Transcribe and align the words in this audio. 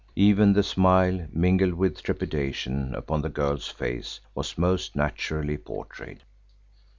Even 0.15 0.53
the 0.53 0.63
smile 0.63 1.27
mingled 1.31 1.75
with 1.75 2.01
trepidation 2.01 2.95
upon 2.95 3.21
the 3.21 3.29
girl's 3.29 3.67
face 3.67 4.19
was 4.33 4.57
most 4.57 4.95
naturally 4.95 5.57
portrayed. 5.57 6.23